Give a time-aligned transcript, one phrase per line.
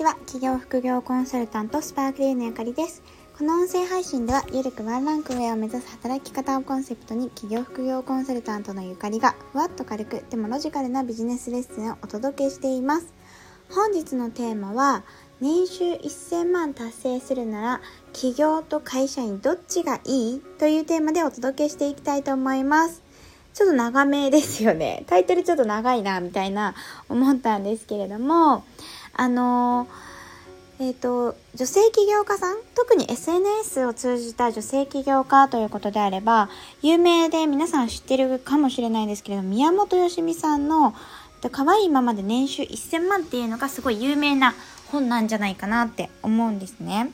[0.00, 0.14] ちは。
[0.24, 3.02] 企業副業コンサルタントスパークリーのゆかりです。
[3.36, 13.12] この音声配信ではゆるくワンランク上を目指す働き方をコンセプトに企業副業コンサルタントのゆかりがふわっと軽くでもロジカルなビジネスレッスンをお届けしています。
[13.68, 15.02] 本日のテーマは
[15.38, 17.80] 年収1000万達成するなら
[18.14, 20.40] 企業と会社員どっちがいい？
[20.58, 23.02] というテーマでお届けしていきたいと思います。
[23.52, 25.04] ちょっと長めですよね。
[25.08, 26.74] タイトルちょっと長いな、みたいな
[27.08, 28.64] 思ったんですけれども、
[29.20, 29.86] あの
[30.78, 36.48] えっ、ー、と、女性起業家さん、特に SNS を通じた女性起業家ということであれば、
[36.80, 40.94] 有名で皆さん知ってるかもしれないんですけれど、宮本よしみさんの、
[41.52, 44.54] 可愛いままで年収1000万っていうのがすごい有名な
[44.90, 47.12] 本なんじゃないかなって思うんですね。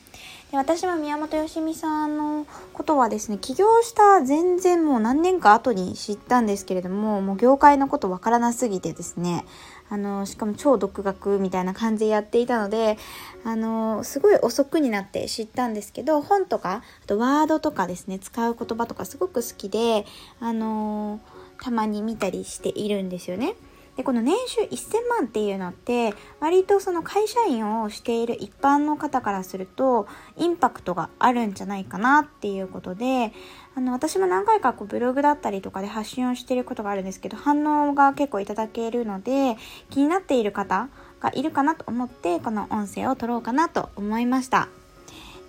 [0.51, 9.43] で私は宮本よしみさんのことはですね起業した全然もう何年か後に知ったんですけれどももう業界のことわからなすぎてですね
[9.89, 12.97] あのしかも超独学みたいな感じでやっていたので
[13.43, 20.05] あのすごい遅くになって知ったんですけど本とかあとワードとかですね使う言葉とかすごく好きで
[20.39, 21.19] あの
[21.61, 23.55] たまに見たりしているんですよね。
[23.97, 33.33] でこの年収1000万っていうのって割とその会社員をしている一般の方からするとインパクトがあるんじゃないかなっていうことで
[33.75, 39.57] あの私も何回かこうブログだったりとかで発信をしていることがあるんですけど反応が結構いただけるので
[39.89, 44.69] 気になっている方がいるかなと思ってこの音声を取ろうかなと思いました。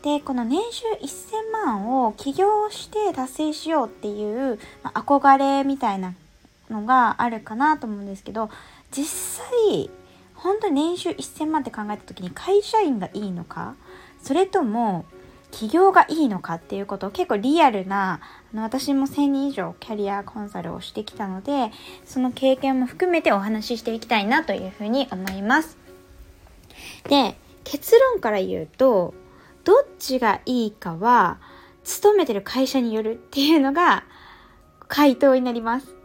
[0.02, 6.14] でこの年収1000万を起業して達成しようっていう、まあ、憧れみたいな
[6.70, 8.50] のがあるかなと思うんですけど
[8.90, 9.90] 実際
[10.34, 13.74] 本当に年収1000万って考えた時に会社員がいいのか
[14.22, 15.04] それとも
[15.50, 18.20] 起業がいいのかっていうことを結構リアルな
[18.52, 21.70] あの私も1000人以上キャリアコンサルをしてきたので
[22.04, 25.76] その経験も含めてお話ししていきたいなというふうに思います。
[27.08, 29.14] で結論から言うと
[29.64, 31.38] どっちがいいかは
[31.84, 34.04] 勤めてる会社によるっていうのが
[34.86, 35.97] 回答になります。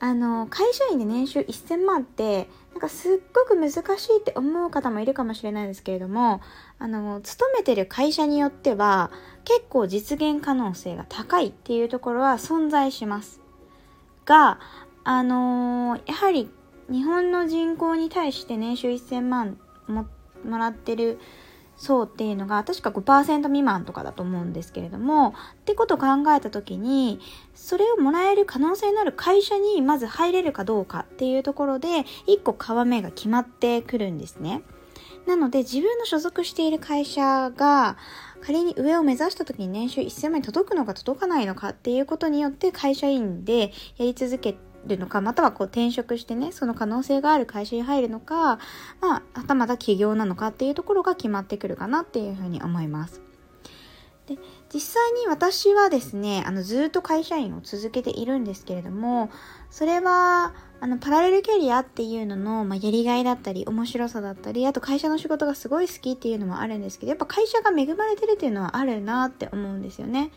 [0.00, 6.40] あの会社員で年収1000万ってなんかすっごく難しいって思う方もいるかもしれないですけれども
[6.78, 9.10] あの勤めてる会社によっては
[9.44, 13.40] 結構実現可能性が高いっていうところは存在します。
[14.24, 14.58] が
[15.04, 16.50] あの、やはり
[16.90, 20.06] 日本の人口に対して年収1000万も
[20.44, 21.18] もらってる
[21.80, 27.20] 層っていうのが確か5%未満とかだと思うんですけれどもってことを考えた時に
[27.54, 34.62] それをもらえる可能性のある会社にまず入れるかどうかっていうところで1個皮目が決まってくるんですね。
[35.26, 37.96] なので自分の所属している会社が
[38.40, 48.58] 仮に上を目指した時に年収1000万に届くのか届かないのかっていうことによって会社員でやり続けてるのか、またはこう転職してね、その可能性がある会社に入るのか、
[49.00, 53.20] まあ、はたまた起業なのかっていうところが決まってくるかなっていうふうに思います。
[54.30, 54.38] で
[54.72, 59.28] 実際に私はですねあのずっと会社員を続けているんですけれども
[59.70, 70.30] それはあのパラレルキャリアっていうのの、まあ、やりがいだったり面白さだったりあと会社の仕事がすごい好きっていうのもあるんですけどやっぱ会社が恵まれてるっていうのはあるなって思うんですよね。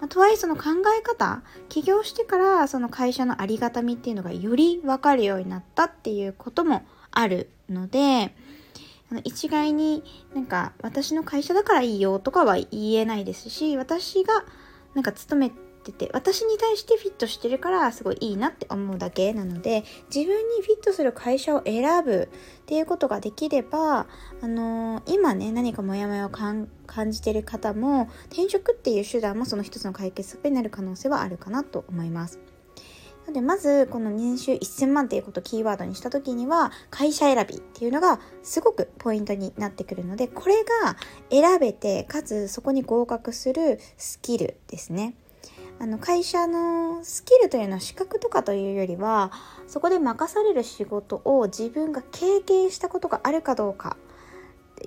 [0.00, 0.62] まあ、とはいえその考
[0.98, 8.34] え方起業してからその会社のありがたみっていうのがより分かるようになったっていうこともあるので
[9.24, 10.04] 一概に
[10.34, 14.44] なんか私の会社だからいいよとかは言えないですし私が
[14.94, 15.52] なんか勤め
[15.92, 19.84] てて私に対してフィットしてるからすごいいいなって思うだけなので
[20.14, 22.28] 自分にフィットする会社を選ぶ
[22.62, 24.06] っていうことができれば
[24.40, 26.68] あのー、今ね何かモヤモヤを感
[27.10, 32.38] じてる方も転職っていう手段もその一つの解決策になる可能性はあるかなと思います。
[33.28, 40.96] なのでまずこの年収1000万っていうことをキーワードにした時には会社選びっていうのがすごくポイントになってくるのでこれが
[41.30, 45.14] 選べてかつそこに合格するスキルですね。
[45.80, 49.30] あの会社のスキルというのは資格とかというよりは
[49.68, 53.96] そこで任される仕事を自分が経験したことがあるかどうか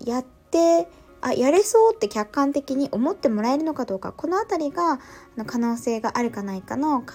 [0.05, 0.87] やって
[1.21, 4.99] あやれそうって客観的に思ってもらえるのかどうかこの辺りが
[5.45, 7.05] 可能性があるかないかの皮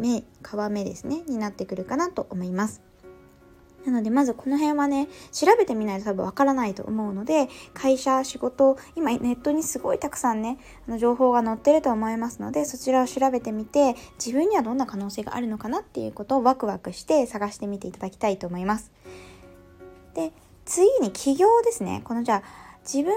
[0.00, 0.24] 目皮
[0.70, 2.93] 目ですねになってくるかなと思います。
[3.86, 10.58] なのでまずこの辺はね調べてみないと多分わからないと思うので会社仕事今ネットにすごいたくさんね
[10.88, 13.94] あの情報が載ってると思いますのでそちらを調べてみて
[14.24, 18.90] 自分にはどんな可能性があるのかなっていうことをワクワクして探してみていただきたいと思います。
[20.14, 20.32] で
[20.64, 22.42] 次に起業ですねこのじゃあ
[22.84, 23.12] 自分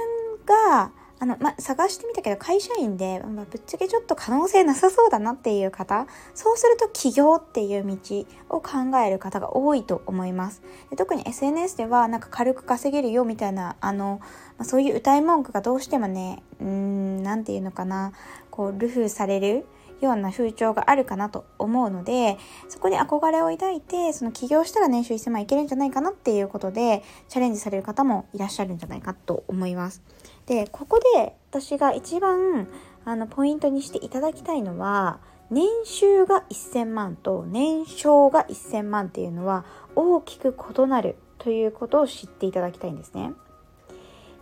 [0.46, 6.06] があの、ま、探してみたけど、会社員で、まぶっちゃけちょっと可能性なさそうだなっていう方、
[6.36, 10.62] そうすると起業っていう道を考える方が多いと思います。
[10.90, 14.22] で特に SNS では、なんか軽く稼げるよみたいな、あの、
[14.60, 18.12] まそういう歌い文句がどうしてもね、うん、なんていうのかな、
[18.52, 19.66] こう、ルフされる
[20.02, 22.38] ような風潮があるかなと思うので、
[22.70, 30.02] そこに憧れを抱いて、その起業したら年収1000万いけるんじゃないかなっていうことで、チャレンジされる方もいらっしゃるんじゃないかと思います。
[30.46, 32.68] で、ここで私が一番
[33.06, 39.66] あのポイントにしていただきたいのは、年収が1000万と年商が1000万っていうのは
[39.96, 43.32] 大きく異なるということを知っていただきたいんですね。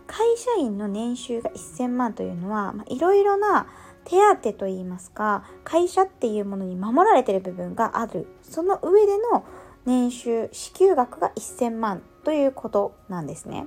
[0.06, 3.66] 会社員の年収が1000万というのは、まあいろいろな
[4.06, 8.26] 手当といいますか、会社っていうものに守られてる部分がある。
[8.42, 9.44] その上での
[9.84, 13.66] 年収、支給額が1000万ということなんですね。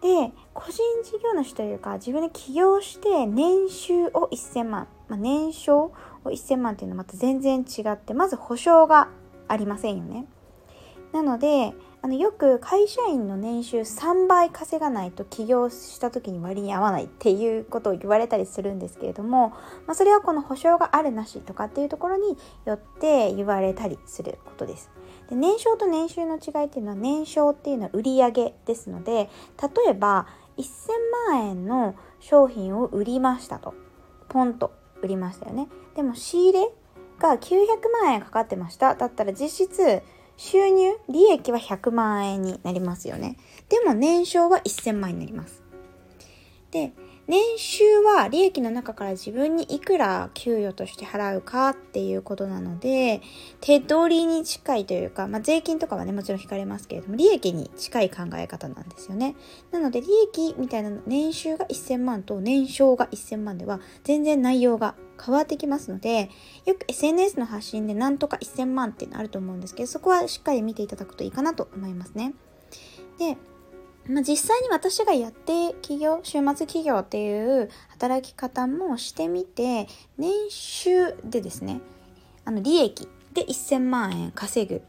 [0.00, 5.92] で個人事業主というか自分で起業して年収を1000万、まあ、年商を
[6.24, 9.08] 1000万っていうのはまた全然違ってまず保証が
[9.46, 10.26] ありませんよね。
[11.12, 11.72] なので
[12.04, 19.50] あのよく会社員の年収3倍稼がないと起業した時に割に合わないっていうことを言われたりするんですけれども、
[19.86, 24.90] まあ、それはこの保証があるなしとかっていうところによって言われたりすることです。
[25.30, 30.26] で年商と年収の違いっていうのは年商っていうのは売上ですので例えば
[30.58, 30.64] 1000
[31.30, 33.74] 万円の商品を売りましたと。
[34.28, 34.72] ポンと
[35.02, 35.68] 売りましたよね。
[35.94, 36.70] でも仕入れ
[37.18, 37.66] が900
[38.02, 38.94] 万円かかってました。
[38.94, 40.02] だったら実質
[40.36, 43.36] 収入利益は100万円になりますよね。
[43.68, 45.62] でも年商は1000万円になります。
[46.70, 46.92] で
[47.32, 53.22] 年収は利益の中から自分にいくら給与として払うかっていうことなので、
[53.62, 59.34] 手取りに近いというか、まあ、税金とかはね、もちろん引かれますけれども、利益に近い考え方なんですよね。
[59.70, 66.28] なので、利益みたいな年収が1000万と年商が1000万では、全然内容が変わってきますので、
[66.66, 72.34] よく SNS の発信でなんとか1000万っていうのあると思うんですけど、そこはしっかり見ていただくといいかなと思いますね。
[73.18, 73.38] で、
[74.08, 79.86] まあ、実際に私がやって企業、週末企業っていう働き方もしてみて、
[80.18, 81.80] 年収でですね、
[82.44, 84.80] あの利益で1000万円稼ぐっ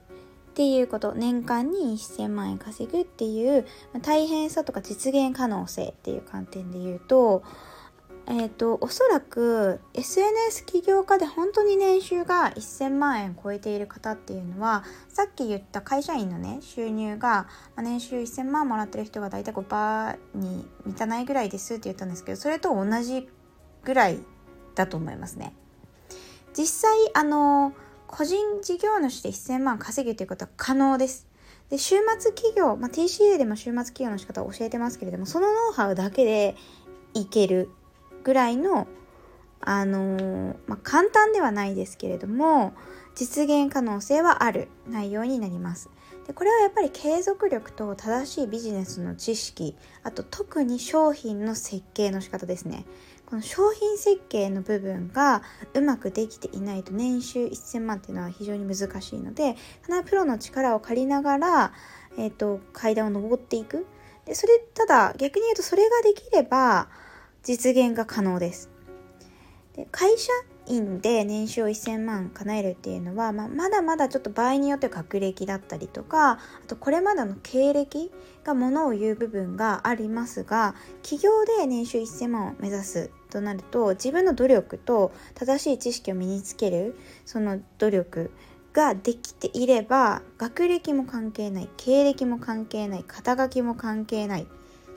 [0.56, 3.66] ていうこと、年間に1000万円稼ぐっていう、
[4.02, 7.44] 大変さとか実現可能性っていう観点で言うと、
[8.26, 23.28] えっ、ー、と、おそらく SNS 起業家で本当に年収が1000万円超えている方っていうのは、さっき言った会社員のね、収入が、まあ、年収1000万もらってる人が大体5%に満たないぐらいですって言ったんですけど、それと同じ
[23.84, 24.20] ぐらい
[24.76, 25.54] だと思いますね。
[26.58, 27.74] 実際、あの、
[28.08, 31.28] 個人事業主で1000万稼ぐということは可能です。
[31.70, 36.56] で、週末企業、まあ、TCA でも週末企業の仕方を教えてますけれども、そのノウハウだけで
[37.14, 37.70] いける
[38.24, 38.88] ぐらいの、
[39.62, 42.74] あのー、まあ、簡単ではないですけれども、
[43.16, 45.90] 実現可能性はある内容になります。
[46.28, 52.86] でこれはやっぱり継続力と正しいビジネスの知識、あと特に商品の設計の仕方ですね。
[53.26, 55.42] この商品設計の部分が
[55.74, 61.74] うまくできていないと年収1000万っていうのは非常に難しいので、必ずプロの力を借りながら、
[62.18, 63.86] えっ、ー、と、階段を上っていく。
[64.26, 66.90] で、それ、ただ逆に言うとそれができれば、
[67.44, 68.70] 実現が可能です。
[69.76, 70.32] で会社
[70.68, 78.12] 員で年収を1000万叶えるっていうのは、まあ、まだまだちょっと場合によって学歴だったりとかあとこれまでの経歴
[78.44, 86.96] がものを言う部分がありますが企業で年収1000万を目指すとなると自分の努力と正しい知識を身につける
[87.26, 88.32] その努力
[88.74, 94.48] ができていれば学歴も関係ない経歴も関係ない肩書きも関係ない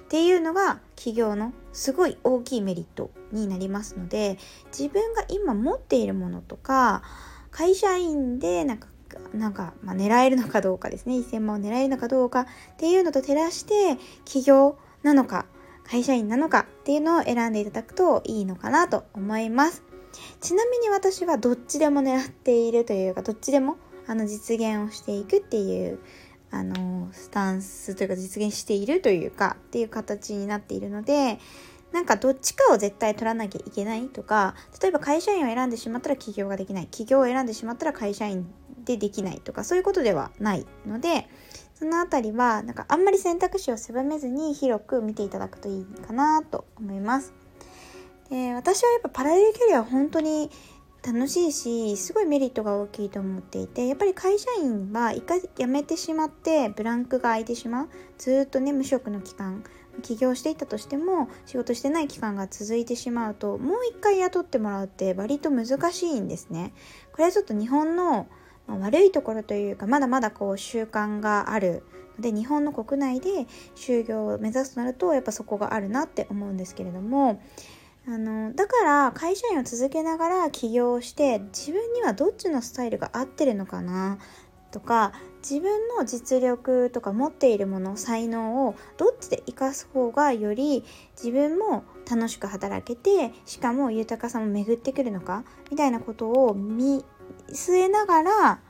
[0.07, 7.03] っていうのが企業のすごい大きいメリットになりますので自分が今持っているものとか
[7.51, 8.89] 会社員でなんか
[9.35, 11.17] なんか、まあ、狙えるのかどうかですね。
[11.17, 12.47] 1000万を狙えるのかどうかっ
[12.77, 15.47] ていうのと照らして起業なのか
[15.85, 19.83] 会社員なのかっていうのを選んでいただくといいのかなと思います。
[20.41, 25.99] ちなみに私はどっちでも狙っているというかどっちでもあの実現をしていくっていう
[26.57, 31.39] あのスタンスというか実現しているというかっていう形になっているので
[31.93, 38.47] なんかどっちかを絶対取らなきゃいけないとか例えば会社員を選んでしまったら起業ができない起業を選んでしまったら会社員
[38.85, 41.29] でできないとかそういうことではないので
[41.75, 47.35] そのあたりはなんかあんまり選択肢を狭めずに広く見ていただくといいかなと思います。
[48.31, 50.51] で私はやっぱパラレルキャリアは本当に
[51.07, 59.63] 楽しいしすごいメリットが大きいと思っていてやっぱり会社員は一回辞めてしまってブランクが空いてしまうずっとね無職の期間
[60.03, 66.75] 起業していたとしても仕事してない期間が続いてしまうともう一回雇ってもらうって割と難しいんですね。
[67.13, 68.27] これはちょっと日本の
[68.67, 71.85] 悪いところというかまだまだこう習慣がある
[72.19, 73.47] で日本の国内で
[73.77, 77.41] 就業を目指すとなるとやっぱそこがあるなって思うんですけれども
[78.09, 84.19] あのだから会社員を続けながら起業して自分にはどっちのスタイルが合ってるのかな？
[84.71, 90.85] とか自分の実力とか持っているもの才能をどっちで生かす方がより
[91.17, 95.45] 自分も楽しく働けてしかも豊かさも巡ってくるのか？
[95.71, 97.05] みたいなことを見
[97.49, 98.61] 据えながら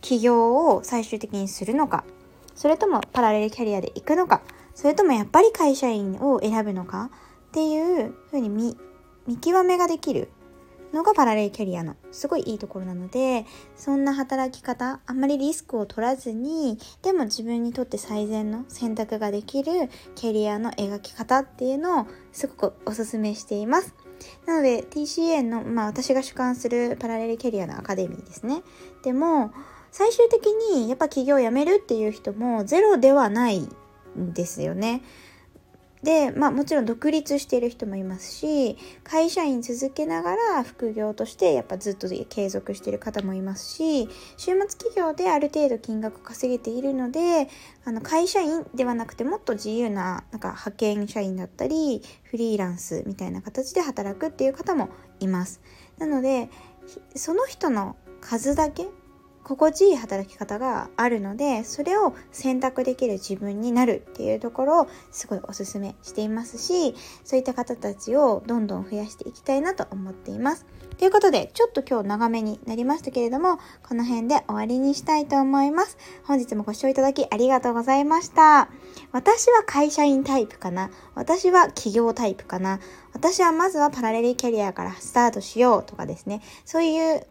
[0.00, 2.04] 起業を最終的にするのか？
[2.56, 4.42] それともパラレルキャリアで行くのか？
[4.74, 7.10] それともやっぱり会社員を選ぶのか？
[7.50, 10.30] っていうふうに見極めができる
[10.92, 19.72] のがパラレルキャリアのすごいいいところなのでそんな働き方あんまりリスクを取らずにでも自分にとって最善の選択ができる
[20.14, 23.94] キャリアの描き方っていうのをすごくおすすめしています。
[24.46, 28.62] なので TCA の、まあ、私が主管するパラレルキャリアのアカデミーですね。
[29.02, 29.52] でも
[29.90, 33.60] 最終的にやっぱ起業を辞めるっていう人もゼロではない
[34.18, 35.02] んですよね。
[36.02, 47.48] で、まあもちろん独立している人もいますし、会社員続けながら副業としてやっぱずっと継続している方もいますし、週末企業である程度金額を稼げているので、
[47.84, 54.88] あの会社員ではなくてもっと自由ななんか派遣社員だったり、フリーランスみたいな形で働くっていう方も
[55.18, 55.60] います。
[55.98, 56.48] なので、
[57.14, 58.86] その人の数だけ
[59.50, 70.66] 心地いい働き方があるのでそれを選択できる自分になるっていうところをすごいおすすめしていますしそういった方たちをどんどん増やしていきたいなと思っています。
[70.98, 75.98] ということでちょっと今日長めになりましたけれどもこの辺で終わりにしたいと思います。
[76.22, 78.68] 本日もご視聴いただきありがとうございました。
[79.10, 82.78] 私は会社員タイプかな私は企業タイプかな
[83.14, 87.26] 私はまずはパラレルキャリアからスタートしようとかですねそういう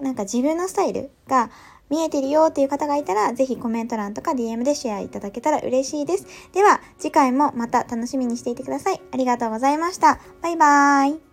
[0.00, 1.50] なんか自分のスタイルが
[1.88, 6.26] 見えてるよっていう方がいたら、ぜひコメント欄とか DM でシェアいただけたら嬉しいです。
[6.52, 9.00] では、次回もまた楽しみにしていてください。
[9.12, 10.18] ありがとうございました。
[10.42, 11.25] バイバーイ。